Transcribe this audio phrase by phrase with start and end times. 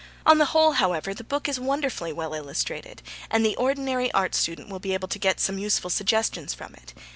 [0.25, 4.67] On the whole, however, the book is wonderfully well illustrated, and the ordinary art student
[4.67, 6.95] will be able to get some useful suggestions from it.